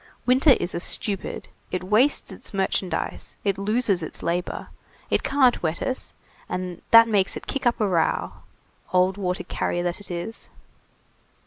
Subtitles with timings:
[0.25, 4.69] Winter is a stupid; it wastes its merchandise, it loses its labor,
[5.11, 6.11] it can't wet us,
[6.49, 8.31] and that makes it kick up a row,
[8.93, 10.49] old water carrier that it is."